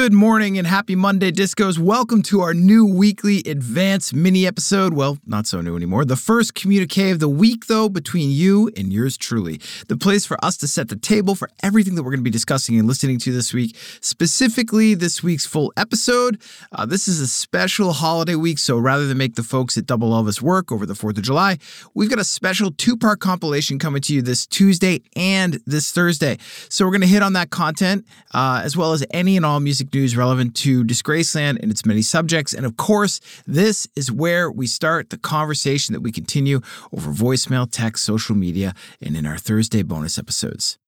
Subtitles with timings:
[0.00, 1.76] Good morning and happy Monday, Discos.
[1.76, 4.94] Welcome to our new weekly advance mini episode.
[4.94, 6.04] Well, not so new anymore.
[6.04, 9.60] The first communique of the week, though, between you and yours truly.
[9.88, 12.30] The place for us to set the table for everything that we're going to be
[12.30, 16.40] discussing and listening to this week, specifically this week's full episode.
[16.70, 20.12] Uh, this is a special holiday week, so rather than make the folks at Double
[20.12, 21.58] Elvis work over the 4th of July,
[21.94, 26.38] we've got a special two part compilation coming to you this Tuesday and this Thursday.
[26.68, 29.58] So we're going to hit on that content uh, as well as any and all
[29.58, 32.52] music news relevant to Disgraceland and its many subjects.
[32.52, 36.60] And of course, this is where we start the conversation that we continue
[36.92, 40.78] over voicemail, text, social media, and in our Thursday bonus episodes.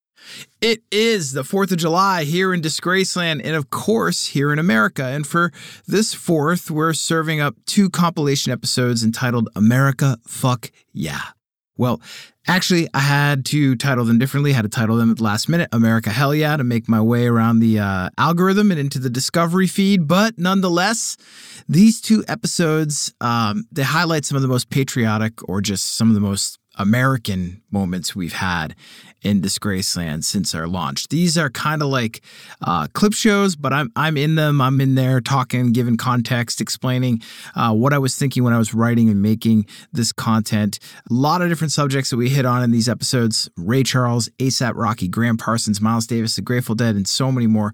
[0.61, 5.05] It is the 4th of July here in Disgraceland and, of course, here in America.
[5.05, 5.53] And for
[5.87, 11.23] this 4th, we're serving up two compilation episodes entitled America Fuck Yeah.
[11.77, 12.03] Well,
[12.51, 14.51] actually, I had to title them differently.
[14.53, 17.01] I had to title them at the last minute America Hell Yeah to make my
[17.01, 20.09] way around the uh, algorithm and into the discovery feed.
[20.09, 21.17] But nonetheless,
[21.69, 26.15] these two episodes, um, they highlight some of the most patriotic or just some of
[26.15, 28.75] the most American moments we've had
[29.23, 31.09] in Disgraceland since our launch.
[31.09, 32.23] These are kind of like
[32.63, 34.61] uh, clip shows, but I'm I'm in them.
[34.61, 37.23] I'm in there talking, giving context, explaining
[37.55, 40.79] uh, what I was thinking when I was writing and making this content.
[41.11, 44.73] A lot of different subjects that we hit on in these episodes: Ray Charles, ASAP
[44.75, 47.73] Rocky, Gram Parsons, Miles Davis, The Grateful Dead, and so many more.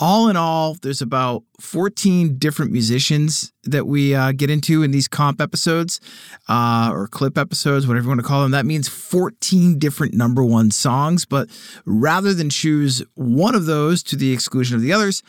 [0.00, 5.08] All in all, there's about 14 different musicians that we uh, get into in these
[5.08, 6.00] comp episodes
[6.48, 8.52] uh, or clip episodes, whatever you want to call them.
[8.52, 11.24] That means 14 different number one songs.
[11.24, 11.48] But
[11.84, 15.22] rather than choose one of those to the exclusion of the others,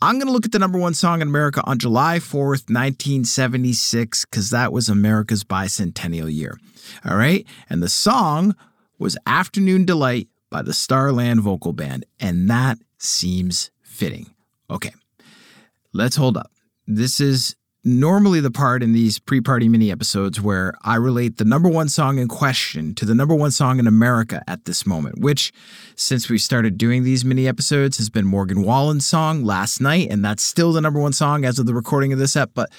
[0.00, 4.24] I'm going to look at the number one song in America on July 4th, 1976,
[4.24, 6.56] because that was America's bicentennial year.
[7.04, 7.46] All right.
[7.70, 8.56] And the song
[8.98, 12.04] was Afternoon Delight by the Starland Vocal Band.
[12.18, 14.30] And that seems fitting.
[14.70, 14.92] Okay.
[15.92, 16.52] Let's hold up.
[16.86, 21.44] This is normally the part in these pre party mini episodes where I relate the
[21.44, 25.18] number one song in question to the number one song in America at this moment,
[25.20, 25.52] which,
[25.96, 30.08] since we started doing these mini episodes, has been Morgan Wallen's song last night.
[30.10, 32.50] And that's still the number one song as of the recording of this ep.
[32.54, 32.70] But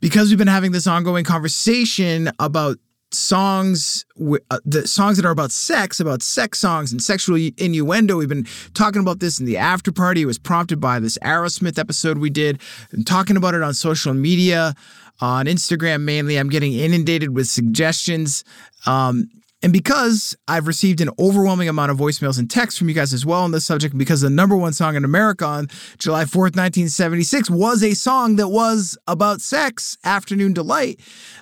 [0.00, 2.78] because we've been having this ongoing conversation about
[3.14, 4.04] songs
[4.50, 8.16] uh, the songs that are about sex about sex songs and sexual innuendo.
[8.16, 10.22] We've been talking about this in the after party.
[10.22, 12.60] It was prompted by this aerosmith episode we did
[12.92, 14.74] and talking about it on social media
[15.20, 16.36] on instagram mainly.
[16.36, 18.44] I'm getting inundated with suggestions.
[18.86, 19.30] Um,
[19.64, 23.24] and because I've received an overwhelming amount of voicemails and texts from you guys as
[23.24, 27.48] well on this subject, because the number one song in America on July 4th, 1976
[27.48, 31.00] was a song that was about sex, Afternoon Delight,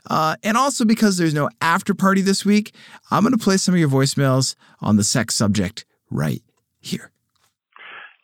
[0.09, 2.73] uh, and also because there's no after party this week,
[3.11, 6.45] I'm going to play some of your voicemails on the sex subject right
[6.81, 7.12] here.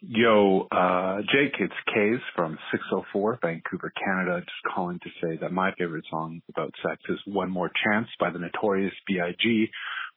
[0.00, 4.40] Yo, uh, Jake, it's Kays from 604, Vancouver, Canada.
[4.40, 8.30] Just calling to say that my favorite song about sex is One More Chance by
[8.30, 9.68] the Notorious B.I.G.,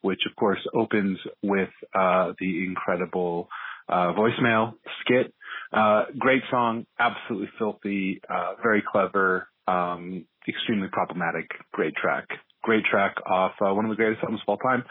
[0.02, 3.48] which of course opens with, uh, the incredible,
[3.88, 5.34] uh, voicemail skit.
[5.72, 12.28] Uh, great song, absolutely filthy, uh, very clever, um, extremely problematic, great track.
[12.62, 14.84] great track off uh, one of the greatest albums of all time.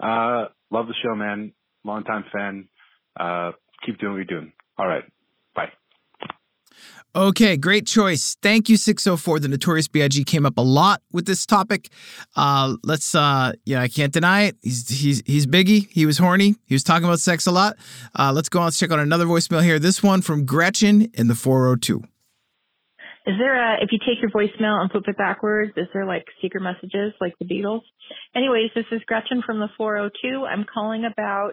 [0.00, 1.52] Uh, love the show, man.
[1.84, 2.68] Longtime fan.
[3.18, 3.52] Uh,
[3.84, 4.52] keep doing what you're doing.
[4.78, 5.04] All right.
[5.54, 5.70] Bye.
[7.16, 8.36] Okay, great choice.
[8.42, 9.40] Thank you, 604.
[9.40, 10.24] The Notorious B.I.G.
[10.24, 11.88] came up a lot with this topic.
[12.36, 14.56] Uh, let's, uh, yeah, I can't deny it.
[14.62, 15.88] He's, he's, he's Biggie.
[15.90, 16.54] He was horny.
[16.66, 17.76] He was talking about sex a lot.
[18.16, 18.66] Uh, let's go on.
[18.66, 19.78] Let's check out another voicemail here.
[19.78, 22.02] This one from Gretchen in the 402.
[23.26, 26.24] Is there a, if you take your voicemail and flip it backwards, is there like
[26.40, 27.82] secret messages like the Beatles?
[28.34, 30.46] Anyways, this is Gretchen from the 402.
[30.46, 31.52] I'm calling about,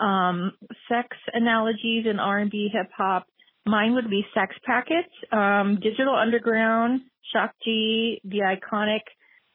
[0.00, 0.52] um,
[0.88, 3.26] sex analogies in R&B hip hop
[3.68, 7.02] Mine would be Sex Packet, um, Digital Underground,
[7.32, 9.02] Shock G, the iconic.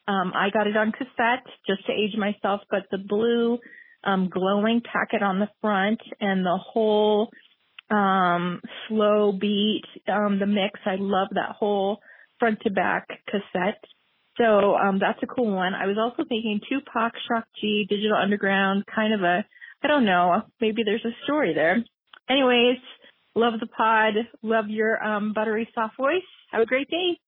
[0.07, 3.57] Um, I got it on cassette just to age myself, but the blue
[4.04, 7.30] um, glowing packet on the front and the whole
[7.90, 10.80] um, slow beat, um, the mix.
[10.86, 12.00] I love that whole
[12.40, 13.84] front to back cassette.
[14.38, 15.74] So um, that's a cool one.
[15.74, 19.45] I was also thinking Tupac, Shock G, Digital Underground, kind of a,
[19.83, 21.83] I don't know, maybe there's a story there.
[22.30, 22.77] Anyways,
[23.35, 24.13] Love the pod.
[24.44, 26.21] Love your um, buttery soft voice.
[26.51, 27.19] Have a great day.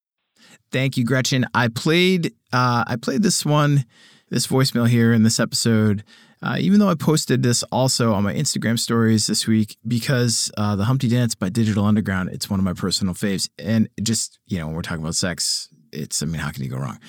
[0.72, 1.46] Thank you, Gretchen.
[1.54, 3.86] I played uh, I played this one,
[4.30, 6.04] this voicemail here in this episode.
[6.44, 10.76] Uh, even though I posted this also on my Instagram stories this week because uh,
[10.76, 13.50] the Humpty Dance by Digital Underground, it's one of my personal faves.
[13.58, 16.70] And just, you know, when we're talking about sex, it's, I mean, how can you
[16.70, 17.00] go wrong?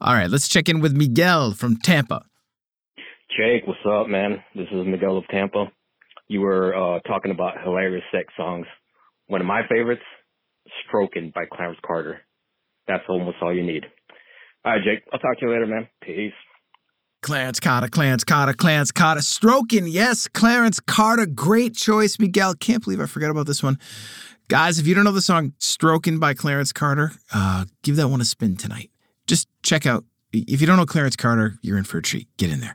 [0.00, 2.24] All right, let's check in with Miguel from Tampa.
[3.36, 4.42] Jake, what's up, man?
[4.54, 5.66] This is Miguel of Tampa
[6.28, 8.66] you were uh, talking about hilarious sex songs.
[9.26, 10.02] One of my favorites,
[10.86, 12.20] Stroking by Clarence Carter.
[12.88, 13.84] That's almost all you need.
[14.64, 15.04] All right, Jake.
[15.12, 15.88] I'll talk to you later, man.
[16.02, 16.32] Peace.
[17.22, 19.22] Clarence Carter, Clarence Carter, Clarence Carter.
[19.22, 21.26] Stroking, yes, Clarence Carter.
[21.26, 22.54] Great choice, Miguel.
[22.54, 23.78] Can't believe I forgot about this one.
[24.48, 28.20] Guys, if you don't know the song Stroking by Clarence Carter, uh, give that one
[28.20, 28.90] a spin tonight.
[29.26, 30.04] Just check out
[30.34, 32.28] if you don't know Clarence Carter, you're in for a treat.
[32.36, 32.74] Get in there.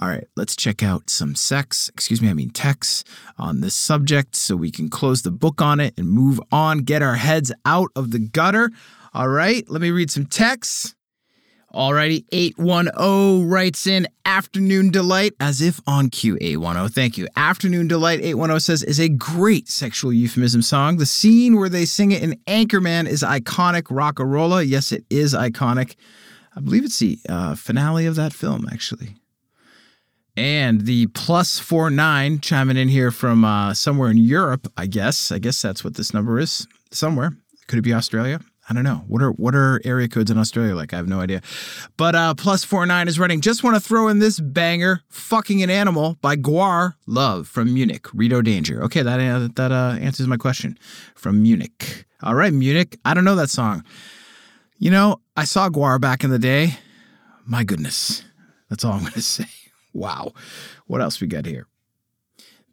[0.00, 3.06] All right, let's check out some sex, excuse me, I mean text
[3.38, 7.02] on this subject so we can close the book on it and move on, get
[7.02, 8.70] our heads out of the gutter.
[9.14, 10.94] All right, let me read some texts.
[11.74, 16.38] Alrighty, 810 writes in Afternoon Delight as if on cue.
[16.40, 17.28] 810, thank you.
[17.36, 20.96] Afternoon Delight, 810 says, is a great sexual euphemism song.
[20.96, 23.88] The scene where they sing it in Anchorman is iconic.
[23.90, 25.96] rock and Rockarola, yes, it is iconic.
[26.58, 29.14] I believe it's the uh, finale of that film, actually.
[30.36, 35.30] And the plus four nine chiming in here from uh, somewhere in Europe, I guess.
[35.30, 36.66] I guess that's what this number is.
[36.90, 37.36] Somewhere.
[37.68, 38.40] Could it be Australia?
[38.68, 39.04] I don't know.
[39.06, 40.92] What are what are area codes in Australia like?
[40.92, 41.42] I have no idea.
[41.96, 43.40] But uh, plus four nine is running.
[43.40, 48.06] Just want to throw in this banger, "Fucking an Animal" by GWAR Love from Munich.
[48.12, 48.82] Rito Danger.
[48.82, 50.76] Okay, that uh, that uh, answers my question.
[51.14, 52.04] From Munich.
[52.20, 52.98] All right, Munich.
[53.04, 53.84] I don't know that song.
[54.80, 56.78] You know, I saw GWAR back in the day.
[57.44, 58.22] My goodness.
[58.70, 59.46] That's all I'm going to say.
[59.92, 60.32] Wow.
[60.86, 61.66] What else we got here?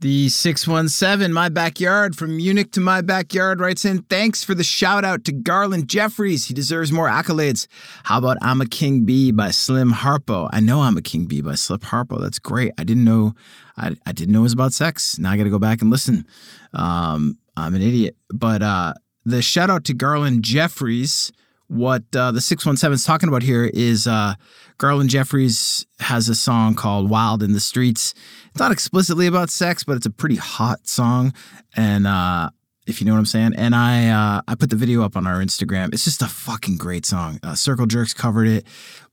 [0.02, 5.04] The 617, My Backyard from Munich to My Backyard writes in, Thanks for the shout
[5.04, 6.46] out to Garland Jeffreys.
[6.46, 7.66] He deserves more accolades.
[8.04, 10.50] How about I'm a King Bee by Slim Harpo?
[10.52, 12.22] I know I'm a King Bee by Slim Harpo.
[12.22, 12.74] That's great.
[12.78, 13.34] I didn't know
[13.78, 15.18] I, I didn't know it was about sex.
[15.18, 16.28] Now I gotta go back and listen.
[16.74, 18.16] Um, I'm an idiot.
[18.30, 18.94] But uh,
[19.24, 21.32] the shout out to Garland Jeffreys
[21.68, 24.36] what uh, the 617 is talking about here is uh,
[24.78, 28.14] Garland Jeffreys has a song called Wild in the Streets.
[28.50, 31.34] It's not explicitly about sex, but it's a pretty hot song.
[31.76, 32.50] And uh,
[32.88, 33.54] if you know what I'm saying.
[33.58, 35.94] And I uh, I put the video up on our Instagram.
[35.94, 37.40] It's just a fucking great song.
[37.44, 38.68] Uh, Circle Jerks covered it.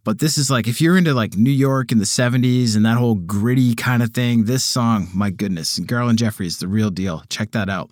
[0.05, 2.99] But this is like, if you're into like New York in the 70s and that
[2.99, 5.79] whole gritty kind of thing, this song, my goodness.
[5.79, 7.23] Garland Jeffreys, the real deal.
[7.29, 7.91] Check that out.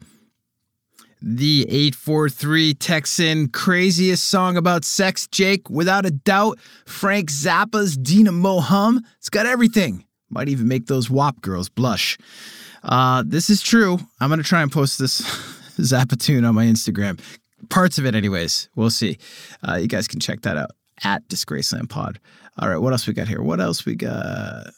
[1.23, 5.69] The 843 Texan craziest song about sex, Jake.
[5.69, 9.05] Without a doubt, Frank Zappa's Dinah-Moe Humm.
[9.19, 10.07] It's got everything.
[10.31, 12.17] Might even make those WAP girls blush.
[12.83, 13.99] Uh, this is true.
[14.21, 15.21] I'm going to try and post this
[15.79, 17.21] Zappa tune on my Instagram.
[17.69, 18.71] Parts of it, anyways.
[18.75, 19.19] We'll see.
[19.67, 20.71] Uh, you guys can check that out
[21.05, 22.19] at Disgraceland Pod.
[22.59, 23.43] All right, what else we got here?
[23.43, 24.69] What else we got?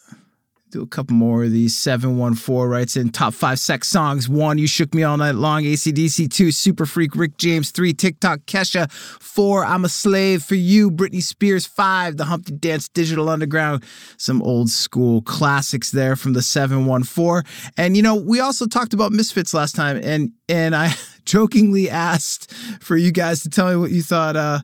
[0.72, 1.76] Do a couple more of these.
[1.76, 4.26] 714 writes in top five sex songs.
[4.26, 5.66] One, You Shook Me All Night Long.
[5.66, 6.30] AC/DC.
[6.30, 7.14] Two, Super Freak.
[7.14, 7.70] Rick James.
[7.72, 8.40] Three, TikTok.
[8.46, 8.90] Kesha.
[8.90, 10.90] Four, I'm a Slave for You.
[10.90, 11.66] Britney Spears.
[11.66, 12.88] Five, The Humpty Dance.
[12.88, 13.84] Digital Underground.
[14.16, 17.42] Some old school classics there from the 714.
[17.76, 20.94] And, you know, we also talked about Misfits last time, and, and I
[21.26, 22.50] jokingly asked
[22.80, 24.36] for you guys to tell me what you thought.
[24.36, 24.60] Uh,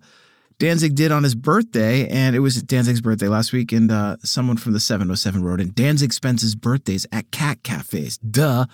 [0.58, 3.70] Danzig did on his birthday, and it was Danzig's birthday last week.
[3.70, 8.18] And uh, someone from the 707 wrote in Danzig spends his birthdays at cat cafes.
[8.18, 8.66] Duh.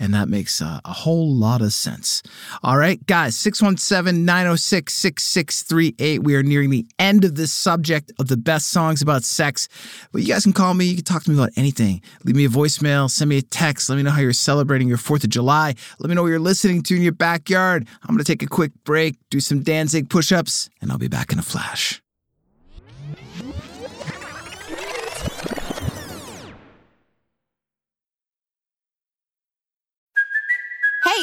[0.00, 2.24] And that makes uh, a whole lot of sense.
[2.64, 6.24] All right, guys, 617 906 6638.
[6.24, 9.68] We are nearing the end of this subject of the best songs about sex.
[10.10, 10.86] But you guys can call me.
[10.86, 12.02] You can talk to me about anything.
[12.24, 13.88] Leave me a voicemail, send me a text.
[13.88, 15.76] Let me know how you're celebrating your 4th of July.
[16.00, 17.86] Let me know what you're listening to in your backyard.
[18.02, 21.06] I'm going to take a quick break, do some Danzig push ups, and I'll be
[21.06, 22.02] back in a flash.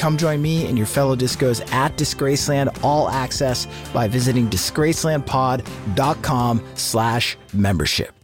[0.00, 7.36] Come join me and your fellow discos at Disgraceland All Access by visiting disgracelandpod.com slash
[7.52, 8.14] membership.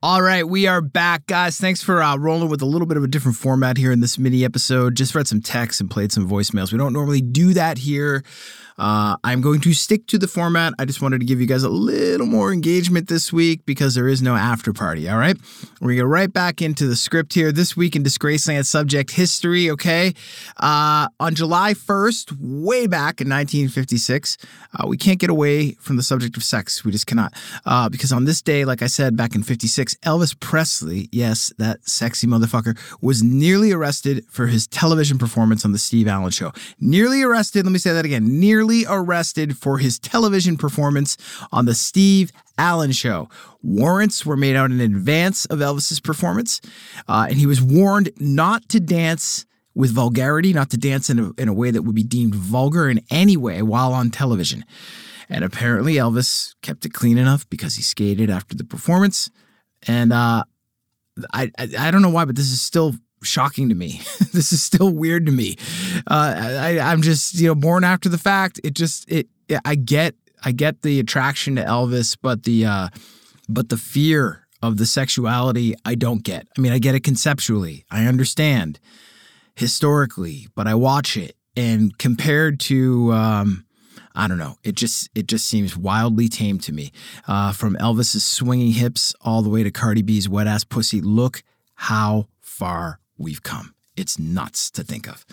[0.00, 1.58] All right, we are back, guys.
[1.58, 4.16] Thanks for uh, rolling with a little bit of a different format here in this
[4.16, 4.94] mini episode.
[4.94, 6.70] Just read some text and played some voicemails.
[6.70, 8.22] We don't normally do that here.
[8.78, 10.74] Uh, I'm going to stick to the format.
[10.78, 14.08] I just wanted to give you guys a little more engagement this week because there
[14.08, 15.08] is no after party.
[15.08, 15.36] All right.
[15.80, 17.52] We're going to right back into the script here.
[17.52, 19.70] This week in Disgraceland subject history.
[19.70, 20.14] Okay.
[20.56, 24.38] Uh, on July 1st, way back in 1956,
[24.74, 26.84] uh, we can't get away from the subject of sex.
[26.84, 27.34] We just cannot.
[27.66, 31.88] Uh, because on this day, like I said, back in 56, Elvis Presley, yes, that
[31.88, 36.52] sexy motherfucker, was nearly arrested for his television performance on The Steve Allen Show.
[36.80, 37.64] Nearly arrested.
[37.64, 38.40] Let me say that again.
[38.68, 41.16] Nearly arrested for his television performance
[41.50, 43.30] on The Steve Allen Show.
[43.62, 46.60] Warrants were made out in advance of Elvis's performance,
[47.08, 51.30] uh, and he was warned not to dance with vulgarity, not to dance in a,
[51.38, 54.66] in a way that would be deemed vulgar in any way while on television.
[55.30, 59.30] And apparently, Elvis kept it clean enough because he skated after the performance.
[59.86, 60.44] And uh,
[61.32, 64.00] I, I, I don't know why, but this is still shocking to me.
[64.32, 65.56] this is still weird to me.
[66.06, 68.60] Uh, I, I'm just you know born after the fact.
[68.64, 69.28] It just it
[69.64, 72.88] I get I get the attraction to Elvis, but the uh,
[73.48, 76.48] but the fear of the sexuality I don't get.
[76.56, 77.84] I mean, I get it conceptually.
[77.90, 78.80] I understand
[79.54, 83.64] historically, but I watch it and compared to um,
[84.14, 84.56] I don't know.
[84.64, 86.92] It just it just seems wildly tame to me.
[87.26, 91.00] Uh, from Elvis's swinging hips all the way to Cardi B's wet ass pussy.
[91.00, 91.42] Look
[91.74, 93.74] how far we've come.
[93.96, 95.26] It's nuts to think of.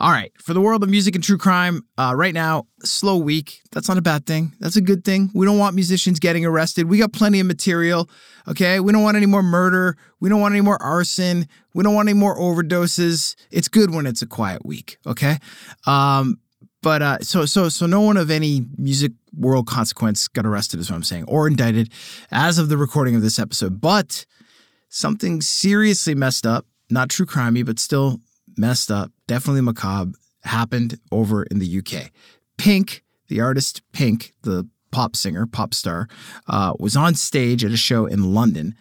[0.00, 3.60] All right, for the world of music and true crime, uh, right now, slow week.
[3.70, 4.54] That's not a bad thing.
[4.60, 5.30] That's a good thing.
[5.34, 6.88] We don't want musicians getting arrested.
[6.88, 8.08] We got plenty of material.
[8.48, 9.98] Okay, we don't want any more murder.
[10.20, 11.48] We don't want any more arson.
[11.74, 13.36] We don't want any more overdoses.
[13.50, 14.96] It's good when it's a quiet week.
[15.06, 15.36] Okay,
[15.86, 16.40] um,
[16.80, 20.90] but uh, so so so no one of any music world consequence got arrested, is
[20.90, 21.92] what I'm saying, or indicted
[22.30, 23.82] as of the recording of this episode.
[23.82, 24.24] But
[24.88, 28.20] something seriously messed up, not true crimey, but still
[28.56, 30.12] messed up, definitely macabre,
[30.44, 32.10] happened over in the UK.
[32.56, 36.08] Pink, the artist Pink, the pop singer, pop star,
[36.48, 38.74] uh, was on stage at a show in London.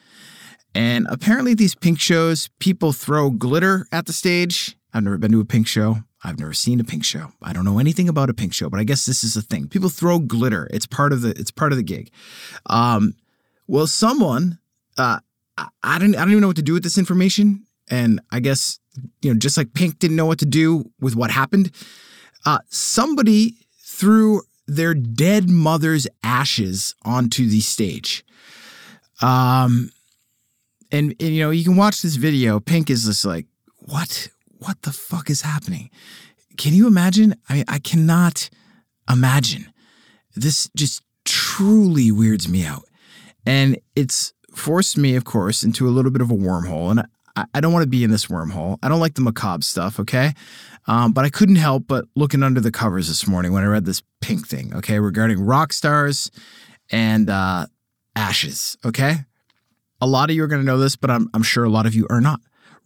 [0.74, 4.78] And apparently, these pink shows, people throw glitter at the stage.
[4.94, 5.98] I've never been to a pink show.
[6.24, 7.32] I've never seen a pink show.
[7.42, 9.68] I don't know anything about a pink show, but I guess this is a thing.
[9.68, 10.68] People throw glitter.
[10.72, 12.12] It's part of the it's part of the gig.
[12.66, 13.14] Um,
[13.68, 14.60] well, someone
[14.98, 15.20] uh,
[15.58, 18.40] I, I don't I don't even know what to do with this information, and I
[18.40, 18.80] guess
[19.22, 21.72] you know just like Pink didn't know what to do with what happened.
[22.46, 28.24] Uh, somebody threw their dead mother's ashes onto the stage.
[29.22, 29.92] Um,
[30.92, 32.60] and, and you know you can watch this video.
[32.60, 33.48] Pink is just like,
[33.80, 34.30] what
[34.60, 35.90] what the fuck is happening?
[36.58, 37.36] Can you imagine?
[37.50, 38.50] I mean, I cannot
[39.10, 39.72] imagine.
[40.36, 42.84] This just truly weirds me out.
[43.46, 46.92] And it's forced me, of course, into a little bit of a wormhole.
[46.92, 47.08] And
[47.54, 48.78] I, don't want to be in this wormhole.
[48.82, 50.34] I don't like the macabre stuff, okay?
[50.88, 53.86] Um, but I couldn't help but looking under the covers this morning when I read
[53.86, 56.32] this pink thing, okay, regarding rock stars
[56.92, 57.68] and uh,
[58.16, 59.16] ashes, okay?
[60.00, 61.86] A lot of you are going to know this, but I'm, I'm sure a lot
[61.86, 62.40] of you are not.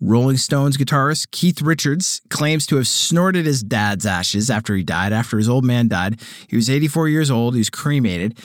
[0.03, 5.13] Rolling Stones guitarist Keith Richards claims to have snorted his dad's ashes after he died,
[5.13, 6.20] after his old man died.
[6.48, 8.39] He was 84 years old, he was cremated.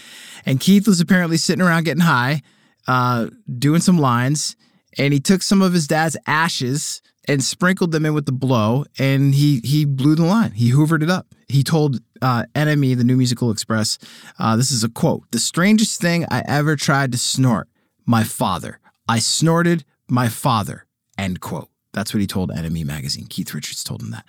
[0.45, 2.43] And Keith was apparently sitting around getting high,
[2.87, 4.55] uh, doing some lines,
[4.99, 8.85] and he took some of his dad's ashes and sprinkled them in with the blow,
[8.99, 10.53] and he he blew the line.
[10.53, 11.35] He hoovered it up.
[11.49, 13.99] He told uh, the New Musical Express,
[14.38, 17.69] uh, this is a quote: "The strangest thing I ever tried to snort,
[18.05, 18.81] my father.
[19.09, 20.87] I snorted my father."
[21.19, 21.71] End quote.
[21.93, 23.26] That's what he told NME magazine.
[23.26, 24.26] Keith Richards told him that.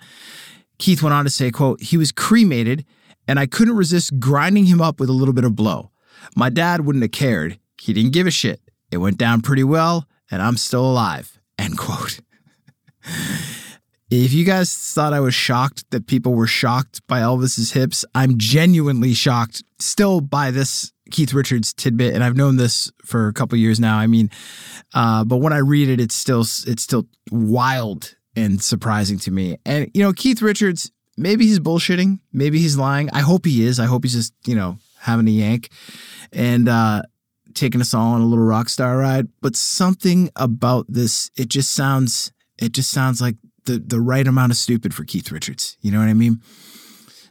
[0.78, 2.86] Keith went on to say, quote, he was cremated
[3.26, 5.90] and I couldn't resist grinding him up with a little bit of blow.
[6.34, 7.58] My dad wouldn't have cared.
[7.80, 8.60] He didn't give a shit.
[8.90, 11.38] It went down pretty well and I'm still alive.
[11.58, 12.20] End quote.
[14.10, 18.38] if you guys thought I was shocked that people were shocked by Elvis's hips, I'm
[18.38, 23.56] genuinely shocked still by this Keith Richards tidbit, and I've known this for a couple
[23.58, 23.98] years now.
[23.98, 24.30] I mean,
[24.94, 29.56] uh, but when I read it, it's still it's still wild and surprising to me.
[29.64, 33.08] And you know, Keith Richards, maybe he's bullshitting, maybe he's lying.
[33.12, 33.80] I hope he is.
[33.80, 35.70] I hope he's just you know having a yank
[36.32, 37.02] and uh,
[37.58, 39.28] taking us all on a little rock star ride.
[39.40, 44.52] But something about this, it just sounds it just sounds like the the right amount
[44.52, 45.76] of stupid for Keith Richards.
[45.80, 46.40] You know what I mean?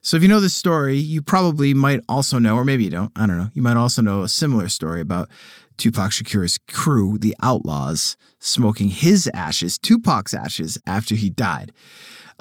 [0.01, 3.11] So if you know this story, you probably might also know, or maybe you don't,
[3.17, 5.27] I don't know, you might also know a similar story about
[5.75, 11.73] Tupac Shakur's crew, the Outlawz, smoking his ashes, Tupac's ashes, after he died.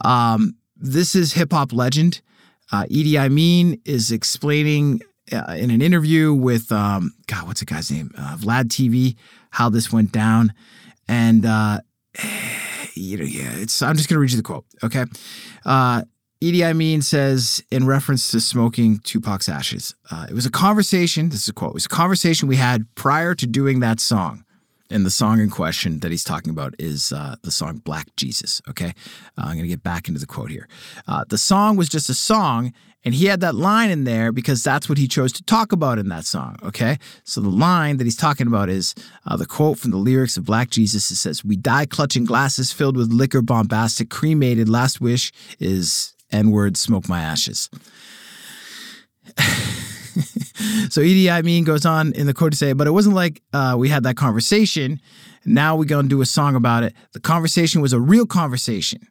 [0.04, 2.20] Um, this is hip hop legend.
[2.70, 3.28] Uh, E.D.I.
[3.30, 5.00] Mean is explaining
[5.32, 8.10] uh, in an interview with, um, God, what's the guy's name?
[8.16, 9.16] Uh, Vlad TV,
[9.50, 10.52] how this went down.
[11.08, 11.80] And, uh,
[12.94, 15.04] you know, yeah, it's, I'm just to read you the quote, okay?
[15.64, 16.02] Uh,
[16.40, 16.74] E.D.I.
[16.74, 21.30] Mean says in reference to smoking Tupac's ashes, uh, it was a conversation.
[21.30, 21.70] This is a quote.
[21.70, 24.44] It was a conversation we had prior to doing that song.
[24.90, 28.62] And the song in question that he's talking about is uh, the song Black Jesus.
[28.68, 28.94] Okay.
[29.36, 30.68] Uh, I'm going to get back into the quote here.
[31.08, 32.72] Uh, the song was just a song,
[33.04, 35.98] and he had that line in there because that's what he chose to talk about
[35.98, 36.56] in that song.
[36.62, 36.98] Okay.
[37.24, 38.94] So the line that he's talking about is
[39.26, 41.10] uh, the quote from the lyrics of Black Jesus.
[41.10, 44.68] It says, We die clutching glasses filled with liquor bombastic, cremated.
[44.68, 47.68] Last wish is N word, smoke my ashes.
[50.90, 51.42] so E.D.I.
[51.42, 54.02] Mean goes on in the quote to say, but it wasn't like uh, we had
[54.04, 55.00] that conversation.
[55.44, 56.94] Now we're going to do a song about it.
[57.12, 59.06] The conversation was a real conversation.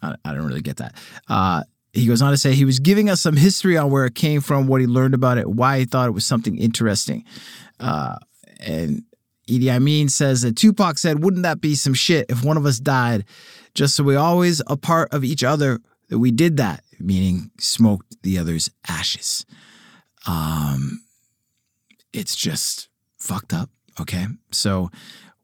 [0.00, 0.94] I, I don't really get that.
[1.28, 4.14] Uh, he goes on to say he was giving us some history on where it
[4.14, 7.24] came from, what he learned about it, why he thought it was something interesting.
[7.80, 8.16] Uh,
[8.60, 9.02] and
[9.46, 9.78] E.D.I.
[9.78, 13.24] Mean says that Tupac said, Wouldn't that be some shit if one of us died?
[13.74, 18.22] Just so we always a part of each other that we did that, meaning smoked
[18.22, 19.46] the other's ashes.
[20.28, 21.02] Um,
[22.12, 23.70] it's just fucked up.
[23.98, 24.26] Okay.
[24.52, 24.90] So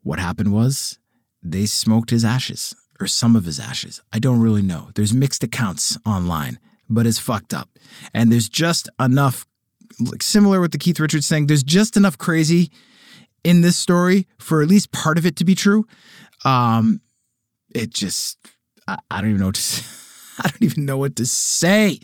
[0.03, 0.99] what happened was
[1.43, 4.01] they smoked his ashes or some of his ashes.
[4.13, 4.91] I don't really know.
[4.95, 7.71] There's mixed accounts online, but it's fucked up.
[8.13, 9.47] And there's just enough,
[9.99, 12.71] like similar with the Keith Richards thing, there's just enough crazy
[13.43, 15.87] in this story for at least part of it to be true.
[16.45, 17.01] Um,
[17.75, 18.39] it just,
[18.87, 20.04] I, I don't even know what to say.
[20.39, 22.01] I don't even know what to say.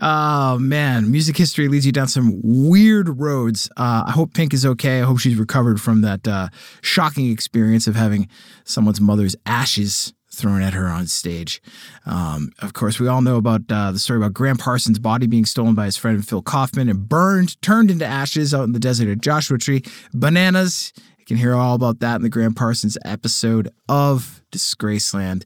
[0.00, 3.68] Oh man, music history leads you down some weird roads.
[3.76, 5.00] Uh, I hope Pink is okay.
[5.00, 6.48] I hope she's recovered from that uh,
[6.80, 8.28] shocking experience of having
[8.64, 11.62] someone's mother's ashes thrown at her on stage.
[12.06, 15.44] Um, of course, we all know about uh, the story about Gram Parsons' body being
[15.44, 19.08] stolen by his friend Phil Kaufman and burned, turned into ashes out in the desert
[19.08, 19.82] of Joshua Tree.
[20.14, 20.92] Bananas.
[21.18, 25.44] You can hear all about that in the Gram Parsons episode of Disgraceland.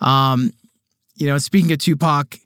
[0.00, 0.52] Um,
[1.16, 2.38] you know, speaking of Tupac,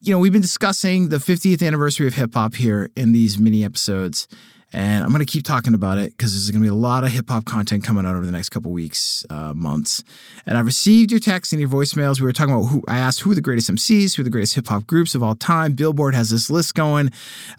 [0.00, 3.64] you know, we've been discussing the 50th anniversary of hip hop here in these mini
[3.64, 4.26] episodes.
[4.72, 7.04] And I'm going to keep talking about it because there's going to be a lot
[7.04, 10.02] of hip hop content coming out over the next couple weeks, uh, months.
[10.46, 12.20] And I've received your texts and your voicemails.
[12.20, 14.30] We were talking about who I asked who are the greatest MCs, who are the
[14.30, 15.72] greatest hip hop groups of all time.
[15.72, 17.10] Billboard has this list going.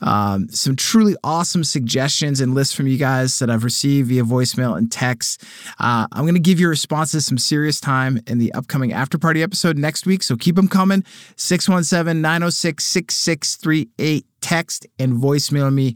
[0.01, 4.77] Um, some truly awesome suggestions and lists from you guys that I've received via voicemail
[4.77, 5.43] and text.
[5.79, 9.43] Uh, I'm going to give your responses some serious time in the upcoming after party
[9.43, 10.23] episode next week.
[10.23, 11.03] So keep them coming.
[11.35, 14.25] 617 906 6638.
[14.41, 15.95] Text and voicemail me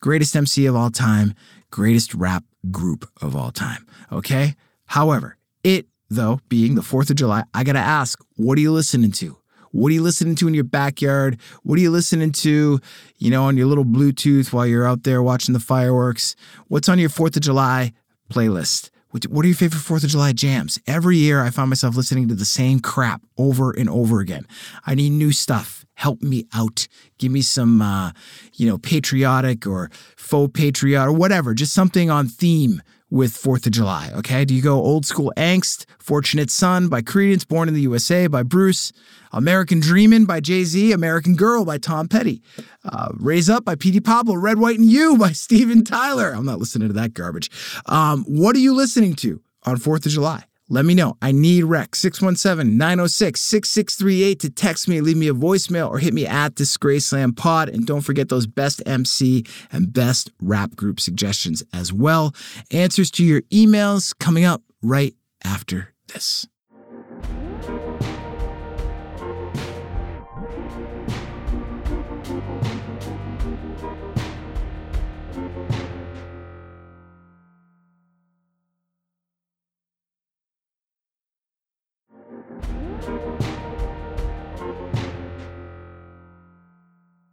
[0.00, 1.34] greatest MC of all time,
[1.70, 3.86] greatest rap group of all time.
[4.12, 4.54] Okay?
[4.86, 9.12] However, it, though, being the 4th of July, I gotta ask, what are you listening
[9.12, 9.36] to?
[9.70, 11.38] What are you listening to in your backyard?
[11.62, 12.80] What are you listening to,
[13.18, 16.34] you know, on your little Bluetooth while you're out there watching the fireworks?
[16.68, 17.92] What's on your 4th of July
[18.32, 18.90] playlist?
[19.10, 20.78] What are your favorite 4th of July jams?
[20.86, 24.46] Every year I find myself listening to the same crap over and over again.
[24.86, 25.86] I need new stuff.
[25.94, 26.86] Help me out.
[27.16, 28.12] Give me some, uh,
[28.54, 33.72] you know, patriotic or faux patriotic or whatever, just something on theme with 4th of
[33.72, 34.44] July, okay?
[34.44, 38.42] Do you go old school angst, Fortunate Son by Creedence, Born in the USA by
[38.42, 38.92] Bruce,
[39.32, 42.42] American Dreamin' by Jay Z, American Girl by Tom Petty,
[42.84, 46.32] uh, Raise Up by Petey Pablo, Red, White, and You by Steven Tyler.
[46.32, 47.50] I'm not listening to that garbage.
[47.86, 50.44] Um, what are you listening to on 4th of July?
[50.68, 51.16] Let me know.
[51.22, 56.12] I need rec 617 906 6638 to text me, leave me a voicemail, or hit
[56.12, 57.68] me at Disgraceland Pod.
[57.68, 62.34] And don't forget those best MC and best rap group suggestions as well.
[62.70, 66.46] Answers to your emails coming up right after this.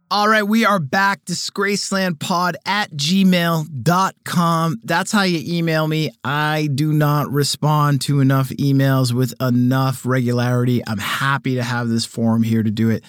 [0.08, 1.24] All right, we are back.
[1.24, 4.76] Disgracelandpod at gmail.com.
[4.84, 6.12] That's how you email me.
[6.22, 10.80] I do not respond to enough emails with enough regularity.
[10.86, 13.02] I'm happy to have this forum here to do it.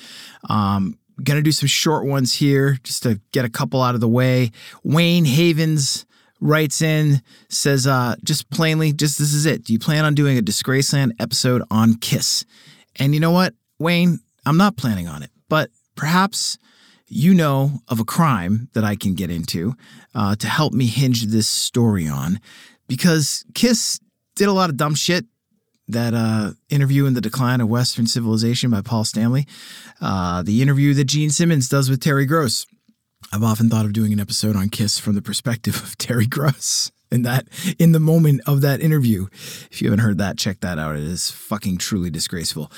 [0.49, 4.07] Um, gonna do some short ones here just to get a couple out of the
[4.07, 4.49] way.
[4.83, 6.07] Wayne Havens
[6.41, 9.63] writes in, says, uh, just plainly, just this is it.
[9.65, 12.43] Do you plan on doing a Disgraceland episode on Kiss?
[12.95, 16.57] And you know what, Wayne, I'm not planning on it, but perhaps
[17.07, 19.75] you know of a crime that I can get into
[20.13, 22.39] uh, to help me hinge this story on
[22.87, 23.99] because Kiss
[24.35, 25.25] did a lot of dumb shit.
[25.89, 29.47] That uh, interview in the decline of Western civilization by Paul Stanley,
[30.01, 32.65] uh, the interview that Gene Simmons does with Terry Gross.
[33.31, 36.91] I've often thought of doing an episode on Kiss from the perspective of Terry Gross
[37.11, 37.47] in that
[37.79, 39.27] in the moment of that interview.
[39.71, 40.95] If you haven't heard that, check that out.
[40.95, 42.71] It is fucking truly disgraceful.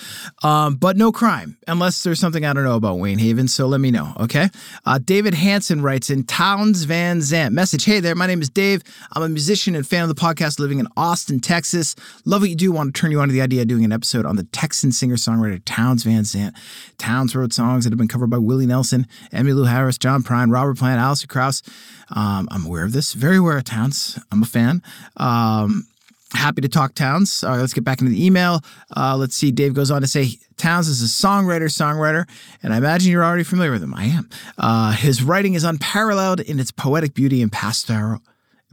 [0.43, 3.47] Um, but no crime, unless there's something I don't know about Wayne Haven.
[3.47, 4.49] So let me know, okay?
[4.85, 7.85] Uh, David Hanson writes in Townes Van Zandt message.
[7.85, 8.83] Hey there, my name is Dave.
[9.13, 11.95] I'm a musician and fan of the podcast, living in Austin, Texas.
[12.25, 12.71] Love what you do.
[12.71, 14.91] Want to turn you on to the idea of doing an episode on the Texan
[14.91, 16.55] singer songwriter Townes Van Zandt.
[16.97, 20.77] Townes wrote songs that have been covered by Willie Nelson, Emmylou Harris, John Prine, Robert
[20.77, 21.61] Plant, Alison Krauss.
[22.09, 23.13] Um, I'm aware of this.
[23.13, 24.18] Very aware of Townes.
[24.31, 24.81] I'm a fan.
[25.17, 25.87] Um,
[26.33, 27.43] happy to talk Townes.
[27.43, 28.61] All right, let's get back into the email.
[28.95, 29.51] Uh, let's see.
[29.51, 32.27] Dave goes on to say Townes is a songwriter, songwriter,
[32.61, 33.93] and I imagine you're already familiar with him.
[33.93, 34.29] I am.
[34.57, 38.21] Uh, his writing is unparalleled in its poetic beauty and pastoral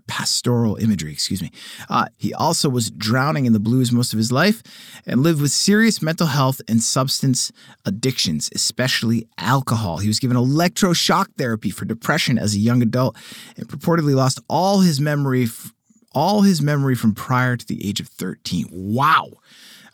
[0.06, 1.50] pastoral imagery, excuse me.
[1.88, 4.62] Uh, he also was drowning in the blues most of his life
[5.06, 7.52] and lived with serious mental health and substance
[7.84, 9.98] addictions, especially alcohol.
[9.98, 13.16] He was given electroshock therapy for depression as a young adult
[13.56, 15.72] and purportedly lost all his memory, f-
[16.12, 18.68] all his memory from prior to the age of 13.
[18.70, 19.30] Wow.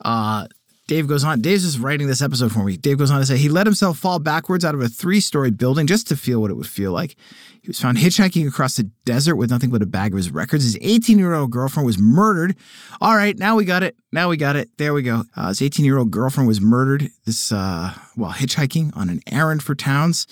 [0.05, 0.47] Uh,
[0.93, 1.41] Dave goes on.
[1.41, 2.77] Dave's just writing this episode for me.
[2.77, 5.51] Dave goes on to say he let himself fall backwards out of a three story
[5.51, 7.17] building just to feel what it would feel like.
[7.63, 10.65] He was found hitchhiking across the desert with nothing but a bag of his records.
[10.65, 12.57] His 18 year old girlfriend was murdered.
[13.01, 13.97] All right, now we got it.
[14.13, 14.69] Now we got it.
[14.77, 15.25] There we go.
[15.35, 19.63] Uh, his 18 year old girlfriend was murdered this uh, while hitchhiking on an errand
[19.63, 20.27] for Townes.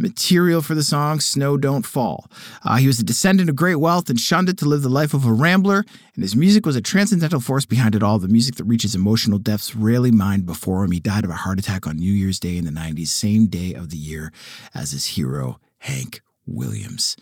[0.00, 2.26] Material for the song Snow Don't Fall.
[2.64, 5.12] Uh, he was a descendant of great wealth and shunned it to live the life
[5.12, 5.84] of a rambler,
[6.14, 8.18] and his music was a transcendental force behind it all.
[8.18, 10.90] The music that reaches emotional depths rarely mined before him.
[10.90, 13.74] He died of a heart attack on New Year's Day in the 90s, same day
[13.74, 14.32] of the year
[14.74, 17.16] as his hero, Hank Williams.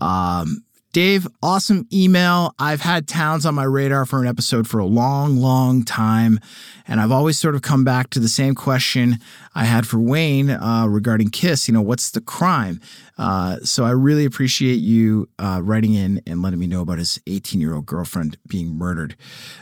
[0.00, 2.54] Um, Dave, awesome email.
[2.58, 6.38] I've had Townes on my radar for an episode for a long, long time.
[6.86, 9.18] And I've always sort of come back to the same question
[9.54, 11.66] I had for Wayne uh, regarding Kiss.
[11.66, 12.78] You know, what's the crime?
[13.18, 17.20] Uh, so I really appreciate you uh, writing in and letting me know about his
[17.26, 19.16] 18 year old girlfriend being murdered.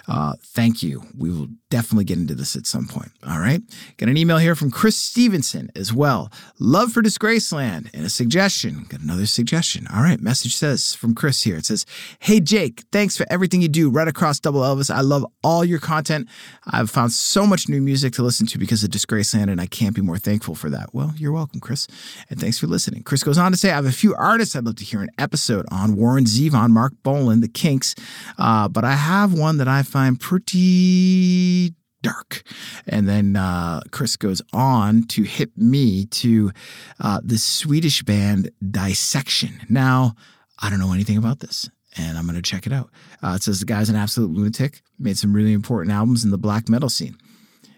[0.09, 1.03] Uh, thank you.
[1.17, 3.13] We will definitely get into this at some point.
[3.27, 3.63] All right.
[3.97, 6.31] Got an email here from Chris Stevenson as well.
[6.59, 8.87] Love for Disgraceland and a suggestion.
[8.89, 9.87] Got another suggestion.
[9.93, 10.21] All right.
[10.21, 11.57] Message says from Chris here.
[11.57, 11.87] It says,
[12.19, 14.93] Hey, Jake, thanks for everything you do right across Double Elvis.
[14.93, 16.29] I love all your content.
[16.67, 19.95] I've found so much new music to listen to because of Disgraceland, and I can't
[19.95, 20.93] be more thankful for that.
[20.93, 21.87] Well, you're welcome, Chris.
[22.29, 23.03] And thanks for listening.
[23.05, 25.11] Chris goes on to say, I have a few artists I'd love to hear an
[25.19, 27.95] episode on Warren Zevon, Marc Bolan, The Kinks,
[28.39, 32.43] uh, but I have one that I find pretty dark.
[32.87, 36.53] And then uh, Chris goes on to hit me to
[37.01, 39.61] uh, the Swedish band Dissection.
[39.69, 40.15] Now,
[40.59, 41.69] I don't know anything about this.
[41.97, 42.89] And I'm going to check it out.
[43.23, 46.39] Uh, it says the guy's an absolute lunatic, made some really important albums in the
[46.39, 47.17] black metal scene.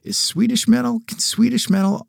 [0.03, 2.07] Is Swedish metal, can Swedish metal,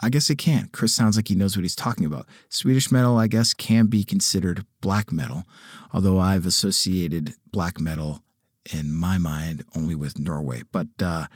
[0.00, 0.68] I guess it can.
[0.72, 2.26] Chris sounds like he knows what he's talking about.
[2.48, 5.44] Swedish metal, I guess, can be considered black metal,
[5.92, 8.22] although I've associated black metal
[8.72, 10.62] in my mind only with Norway.
[10.70, 11.26] But uh,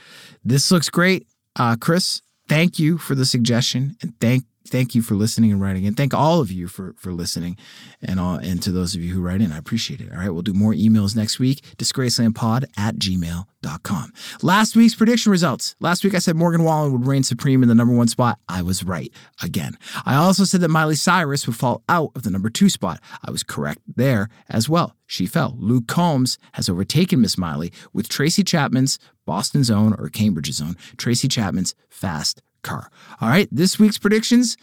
[0.45, 1.27] this looks great.
[1.57, 5.85] Uh, Chris, thank you for the suggestion and thank thank you for listening and writing
[5.85, 5.95] in.
[5.95, 7.57] Thank all of you for for listening
[8.03, 9.53] and all and to those of you who write in.
[9.53, 10.11] I appreciate it.
[10.13, 11.63] All right, we'll do more emails next week.
[11.77, 14.13] Disgracelandpod at gmail.com.
[14.43, 15.77] Last week's prediction results.
[15.81, 18.39] Last week I said Morgan Wallen would reign supreme in the number one spot.
[18.49, 19.77] I was right again.
[20.05, 23.01] I also said that Miley Cyrus would fall out of the number two spot.
[23.25, 24.95] I was correct there as well.
[25.07, 25.57] She fell.
[25.59, 31.29] Luke Combs has overtaken Miss Miley with Tracy Chapman's Boston's own or Cambridge's own Tracy
[31.29, 32.91] Chapman's Fast car.
[33.21, 34.57] All right, this week's predictions.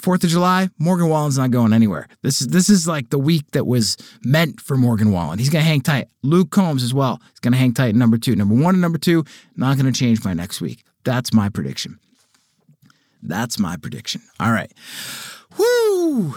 [0.00, 2.08] Fourth of July, Morgan Wallen's not going anywhere.
[2.22, 5.38] This is this is like the week that was meant for Morgan Wallen.
[5.38, 6.08] He's gonna hang tight.
[6.22, 7.20] Luke Combs as well.
[7.30, 7.94] He's gonna hang tight.
[7.94, 9.24] Number two, number one, and number two,
[9.56, 10.84] not gonna change by next week.
[11.04, 11.98] That's my prediction.
[13.22, 14.22] That's my prediction.
[14.38, 14.72] All right.
[15.58, 16.34] Woo!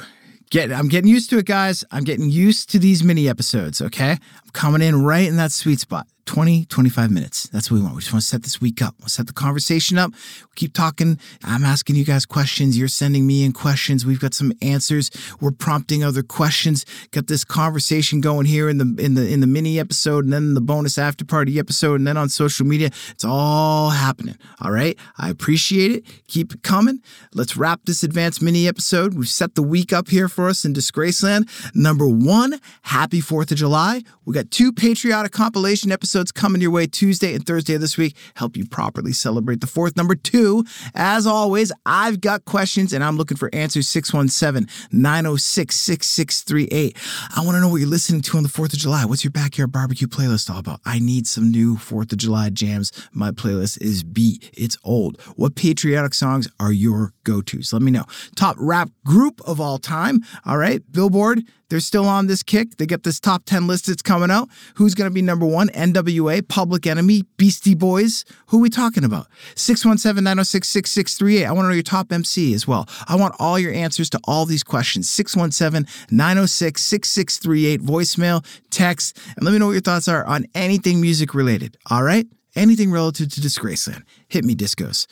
[0.49, 1.83] Get, I'm getting used to it, guys.
[1.91, 4.11] I'm getting used to these mini episodes, okay?
[4.11, 6.07] I'm coming in right in that sweet spot.
[6.29, 7.49] 20, 25 minutes.
[7.49, 7.95] That's what we want.
[7.95, 8.93] We just want to set this week up.
[8.99, 10.11] We'll set the conversation up.
[10.11, 11.17] We keep talking.
[11.43, 12.77] I'm asking you guys questions.
[12.77, 14.05] You're sending me in questions.
[14.05, 15.09] We've got some answers.
[15.41, 16.85] We're prompting other questions.
[17.09, 20.53] Got this conversation going here in the in the in the mini episode and then
[20.53, 22.91] the bonus after party episode and then on social media.
[23.09, 24.37] It's all happening.
[24.61, 24.95] All right.
[25.17, 26.03] I appreciate it.
[26.27, 27.01] Keep it coming.
[27.33, 29.15] Let's wrap this advanced mini episode.
[29.15, 31.49] We've set the week up here for us in Disgraceland.
[31.73, 34.03] Number one, happy 4th of July.
[34.25, 38.15] We got two patriotic compilation episodes coming your way Tuesday and Thursday of this week.
[38.35, 39.95] Help you properly celebrate the 4th.
[39.95, 46.97] Number two, as always, I've got questions and I'm looking for answers 617 906 6638.
[47.35, 49.05] I want to know what you're listening to on the 4th of July.
[49.05, 50.81] What's your backyard barbecue playlist all about?
[50.85, 52.91] I need some new 4th of July jams.
[53.13, 54.51] My playlist is beat.
[54.53, 55.19] It's old.
[55.35, 57.73] What patriotic songs are your go tos?
[57.73, 58.05] Let me know.
[58.35, 60.21] Top rap group of all time.
[60.45, 60.81] All right.
[60.91, 62.77] Billboard they're still on this kick.
[62.77, 64.49] They get this top 10 list that's coming out.
[64.75, 65.69] Who's going to be number one?
[66.09, 68.25] NWA, Public Enemy, Beastie Boys.
[68.47, 69.27] Who are we talking about?
[69.55, 71.45] 617 906 6638.
[71.45, 72.87] I want to know your top MC as well.
[73.07, 75.09] I want all your answers to all these questions.
[75.09, 77.81] 617 906 6638.
[77.81, 81.77] Voicemail, text, and let me know what your thoughts are on anything music related.
[81.89, 82.27] All right?
[82.55, 84.03] Anything relative to Disgraceland.
[84.27, 85.07] Hit me, Discos.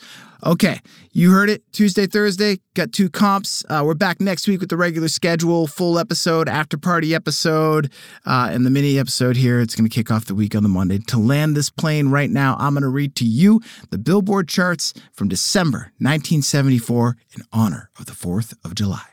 [0.46, 0.78] Okay,
[1.10, 1.64] you heard it.
[1.72, 3.64] Tuesday, Thursday, got two comps.
[3.68, 7.90] Uh, we're back next week with the regular schedule, full episode, after party episode,
[8.24, 9.60] uh, and the mini episode here.
[9.60, 10.98] It's going to kick off the week on the Monday.
[10.98, 14.94] To land this plane right now, I'm going to read to you the Billboard charts
[15.12, 19.06] from December 1974 in honor of the 4th of July.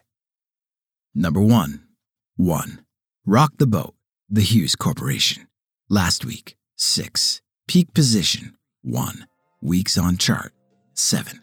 [1.16, 1.88] Number one,
[2.36, 2.86] one,
[3.26, 3.96] Rock the Boat,
[4.30, 5.48] the Hues Corporation.
[5.90, 9.26] Last week, six, peak position, one,
[9.60, 10.52] weeks on chart
[10.95, 11.41] 7.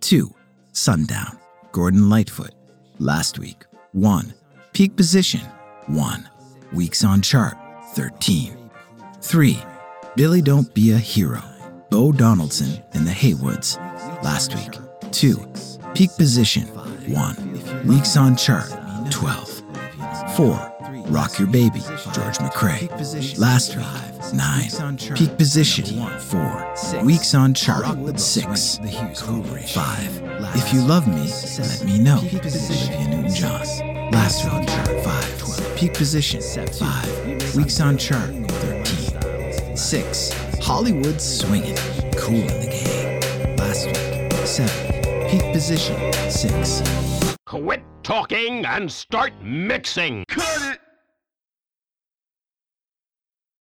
[0.00, 0.34] 2.
[0.72, 1.38] Sundown,
[1.72, 2.52] Gordon Lightfoot.
[2.98, 4.32] Last week, 1.
[4.72, 5.42] Peak position,
[5.88, 6.28] 1.
[6.72, 7.54] Weeks on chart,
[7.94, 8.56] 13.
[9.20, 9.62] 3.
[10.16, 11.42] Billy Don't Be a Hero,
[11.90, 13.76] Bo Donaldson and the Haywoods.
[14.24, 14.72] Last week,
[15.12, 15.36] 2.
[15.94, 16.66] Peak position,
[17.08, 17.86] 1.
[17.86, 18.72] Weeks on chart,
[19.10, 19.62] 12.
[20.34, 20.71] 4.
[21.06, 21.80] Rock Your Baby,
[22.12, 22.88] George McCrae.
[23.38, 25.16] Last week, 9.
[25.16, 25.84] Peak position,
[26.20, 27.02] 4.
[27.04, 27.84] Weeks on chart,
[28.18, 28.78] 6.
[28.78, 30.22] 5.
[30.54, 34.10] If You Love Me, Let Me Know, Olivia Newton-John.
[34.10, 34.70] Last week,
[35.04, 35.76] 5.
[35.76, 37.56] Peak position, 5.
[37.56, 39.76] Weeks on chart, 13.
[39.76, 40.32] 6.
[40.60, 41.76] Hollywood Swinging,
[42.16, 43.56] Kool & the Gang.
[43.56, 45.28] Last week, 7.
[45.28, 46.82] Peak position, 6.
[47.46, 50.24] Quit talking and start mixing.
[50.28, 50.80] Cut it!